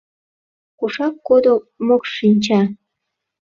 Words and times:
Кушак 0.77 1.15
кодо 1.27 1.53
Мокш-шинча?» 1.87 2.61